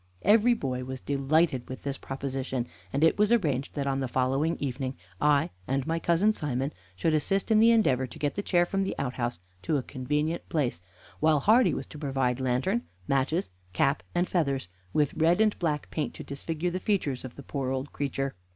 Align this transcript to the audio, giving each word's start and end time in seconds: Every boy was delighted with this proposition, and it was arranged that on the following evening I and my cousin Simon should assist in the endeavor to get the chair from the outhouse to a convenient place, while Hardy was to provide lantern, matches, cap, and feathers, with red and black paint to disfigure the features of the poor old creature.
Every 0.23 0.55
boy 0.55 0.83
was 0.83 0.99
delighted 0.99 1.69
with 1.69 1.83
this 1.83 1.99
proposition, 1.99 2.65
and 2.91 3.03
it 3.03 3.19
was 3.19 3.31
arranged 3.31 3.75
that 3.75 3.85
on 3.85 3.99
the 3.99 4.07
following 4.07 4.57
evening 4.59 4.95
I 5.21 5.51
and 5.67 5.85
my 5.85 5.99
cousin 5.99 6.33
Simon 6.33 6.73
should 6.95 7.13
assist 7.13 7.51
in 7.51 7.59
the 7.59 7.69
endeavor 7.69 8.07
to 8.07 8.17
get 8.17 8.33
the 8.33 8.41
chair 8.41 8.65
from 8.65 8.83
the 8.83 8.95
outhouse 8.97 9.39
to 9.61 9.77
a 9.77 9.83
convenient 9.83 10.49
place, 10.49 10.81
while 11.19 11.41
Hardy 11.41 11.75
was 11.75 11.85
to 11.85 11.99
provide 11.99 12.39
lantern, 12.39 12.81
matches, 13.07 13.51
cap, 13.73 14.01
and 14.15 14.27
feathers, 14.27 14.69
with 14.91 15.13
red 15.13 15.39
and 15.39 15.55
black 15.59 15.91
paint 15.91 16.15
to 16.15 16.23
disfigure 16.23 16.71
the 16.71 16.79
features 16.79 17.23
of 17.23 17.35
the 17.35 17.43
poor 17.43 17.69
old 17.69 17.93
creature. 17.93 18.33